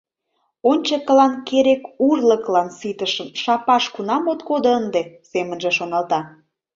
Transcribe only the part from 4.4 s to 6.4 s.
кодо ынде!»— семынже шоналта.